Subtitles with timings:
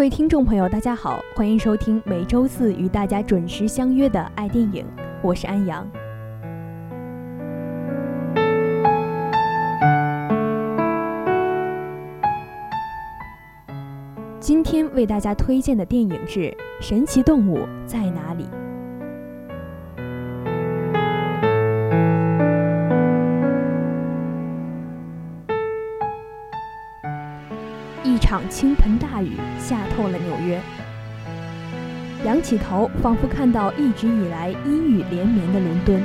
[0.00, 4.82] 各位听众朋友，大家好，欢迎收听每周四与大家准时相约的爱电影，
[5.20, 5.86] 我是安阳。
[14.40, 16.40] 今天为大家推荐的电影是
[16.80, 18.44] 《神奇动物在哪里》。
[28.48, 30.60] 倾盆大雨下透了纽约，
[32.24, 36.02] 仰起头，仿佛看到一直以来阴雨连绵的伦敦。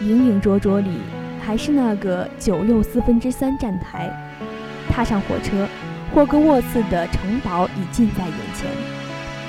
[0.00, 0.98] 影影绰绰里，
[1.44, 4.10] 还是那个九又四分之三站台。
[4.88, 5.68] 踏上火车，
[6.12, 8.70] 霍格沃茨的城堡已近在眼前，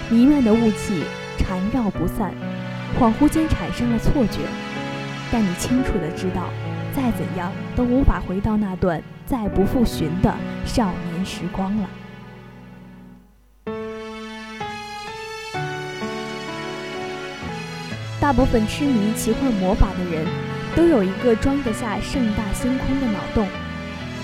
[0.10, 1.04] 弥漫的雾气
[1.38, 2.32] 缠绕不散，
[3.00, 4.42] 恍惚间产生了错觉。
[5.32, 6.50] 但你清楚的知道，
[6.94, 9.02] 再怎样都无法回到那段。
[9.32, 11.90] 再不复寻的少年时光了。
[18.20, 20.28] 大部分痴迷奇幻魔法的人，
[20.76, 23.48] 都有一个装得下盛大星空的脑洞。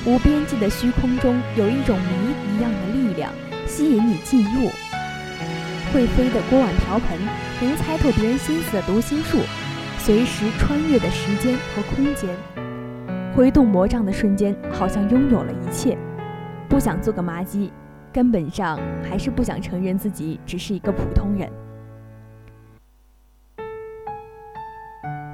[0.05, 3.31] 无边际的虚空中，有一种谜一样的力量，
[3.65, 4.69] 吸引你进入。
[5.93, 7.17] 会飞的锅碗瓢盆，
[7.61, 9.39] 能猜透别人心思的读心术，
[9.99, 12.66] 随时穿越的时间和空间。
[13.37, 15.95] 挥动魔杖的瞬间，好像拥有了一切。
[16.67, 17.71] 不想做个麻鸡，
[18.11, 21.47] 根本上还是不想承认自己只是一个普通人。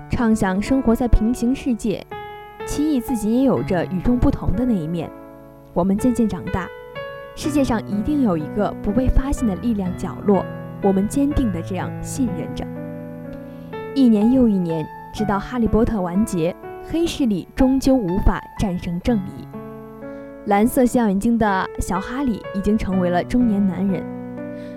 [0.09, 2.05] 畅想生活在平行世界，
[2.66, 5.09] 奇异自己也有着与众不同的那一面。
[5.73, 6.67] 我们渐渐长大，
[7.38, 10.45] 世界上一定有一个不被发现的力量角落，
[10.81, 12.66] 我们坚定的这样信任着。
[13.95, 16.53] 一年又一年，直到《哈利波特》完结。
[16.89, 19.47] 黑势力终究无法战胜正义。
[20.45, 24.03] 蓝色小眼睛的小哈利已经成为了中年男人，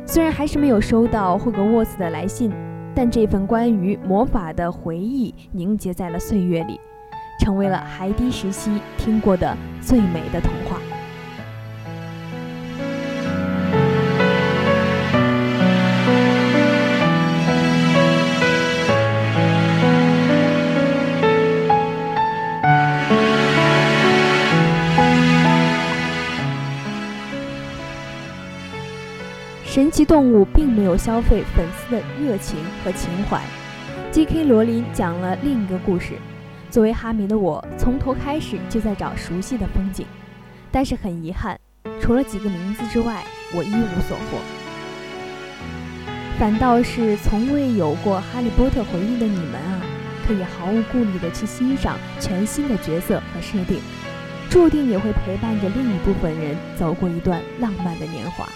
[0.07, 2.53] 虽然还是没有收到霍格沃茨的来信，
[2.95, 6.81] 但这份关于魔法的回忆凝结在了岁月里，
[7.41, 10.66] 成为了孩提时期听过的最美的童话。
[29.67, 33.43] 神奇动物并没有消费粉丝的热情和情怀。
[34.13, 34.45] J.K.
[34.45, 36.15] 罗琳讲了另一个故事。
[36.71, 40.07] 作为哈迷的我，从头开始就在找熟悉的风景，
[40.71, 41.59] 但是很遗憾，
[42.01, 43.25] 除了几个名字之外，
[43.55, 44.39] 我一无所获。
[46.39, 49.83] 反倒是从未有过《哈利波特》回忆的你们啊，
[50.27, 53.81] 可以毫无顾虑地去欣赏全新的角色和设定，
[54.49, 58.49] 注定也会陪伴着另一部分人走过一段浪漫的年华。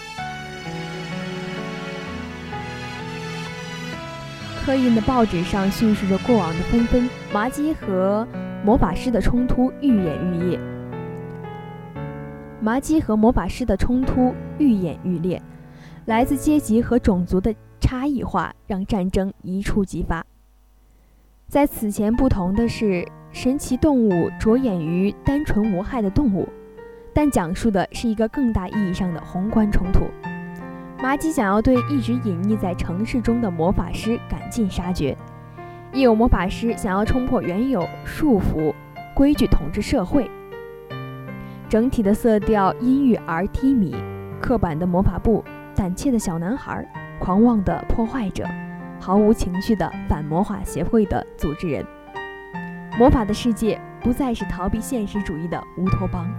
[4.71, 8.25] 刻印的报纸上叙述着过往的纷纷，麻鸡和
[8.63, 10.59] 魔法师的冲突愈演愈烈。
[12.61, 15.41] 麻鸡和魔法师的冲突愈演愈烈，
[16.05, 20.25] 来自阶级和种族的差异化让战争一触即发。
[21.49, 26.47] 在此前不同的是，神奇动物着眼于单纯无害的动物，
[27.13, 30.05] 但讲述的是一个更大意义上的宏观冲突。
[31.01, 35.17] 麻吉想要对一直隐匿在城市中的魔法师赶尽杀绝，
[35.91, 38.71] 亦有魔法师想要冲破原有束缚
[39.15, 40.29] 规矩统治社会。
[41.67, 43.95] 整体的色调阴郁而低迷，
[44.39, 45.43] 刻板的魔法部，
[45.75, 46.87] 胆怯的小男孩，
[47.19, 48.45] 狂妄的破坏者，
[48.99, 51.83] 毫无情绪的反魔法协会的组织人。
[52.99, 56.29] 魔法的世界不再是逃避现实主义的乌托邦，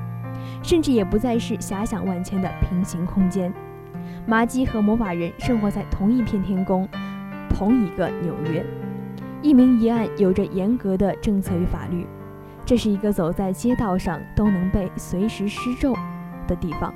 [0.62, 3.53] 甚至也不再是遐想万千的平行空间。
[4.27, 6.89] 麻吉和魔法人生活在同一片天空，
[7.49, 8.65] 同一个纽约。
[9.43, 12.06] 一明一暗，有着严格的政策与法律。
[12.65, 15.93] 这是一个走在街道上都能被随时施咒
[16.47, 16.94] 的地方。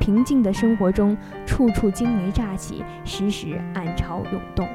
[0.00, 1.16] 平静的生活中，
[1.46, 4.66] 处处惊雷乍起，时时暗潮涌动。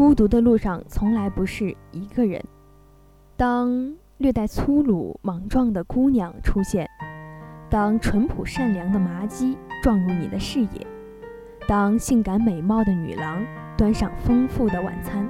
[0.00, 2.42] 孤独的路上从来不是一个人。
[3.36, 6.88] 当略带粗鲁、莽撞的姑娘出现，
[7.68, 10.86] 当淳朴善良的麻鸡撞入你的视野，
[11.68, 13.44] 当性感美貌的女郎
[13.76, 15.28] 端上丰富的晚餐，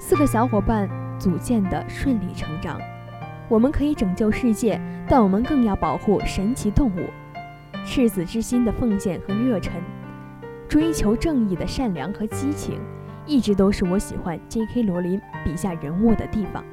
[0.00, 2.76] 四个小伙伴组建的顺理成章。
[3.48, 7.08] 我们可以拯救世界，但我们更要保护神奇动物。
[7.86, 9.80] 赤子之心的奉献和热忱，
[10.68, 12.80] 追求正义的善良和激情，
[13.26, 14.82] 一直都是我喜欢 J.K.
[14.82, 16.64] 罗琳笔下人物的地方。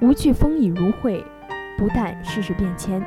[0.00, 1.24] 无惧风雨如晦，
[1.78, 3.02] 不但世事变迁，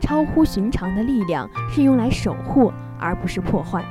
[0.00, 3.84] 超乎寻常的力量是用来守护，而不是破坏。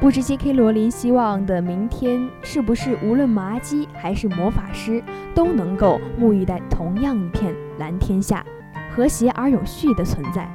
[0.00, 0.52] 不知 J.K.
[0.52, 5.02] 罗琳希望的明天是不是无论麻鸡还是魔法师
[5.34, 8.44] 都能够沐浴在同样一片蓝天下，
[8.94, 10.48] 和谐而有序的存在？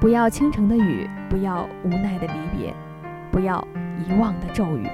[0.00, 2.72] 不要倾城的雨，不要无奈的离别，
[3.38, 3.64] 不要
[4.04, 4.88] 遗忘的咒语。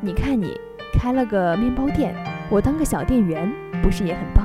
[0.00, 0.58] 你看，你
[0.92, 2.12] 开了个面包店。
[2.50, 3.48] 我当个小店员，
[3.80, 4.44] 不是也很棒